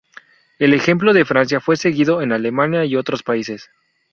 El 0.57 0.73
ejemplo 0.73 1.13
de 1.13 1.25
Francia 1.25 1.59
fue 1.59 1.77
seguido 1.77 2.23
en 2.23 2.31
Alemania 2.31 2.83
y 2.85 2.95
otros 2.95 3.21
países. 3.21 3.69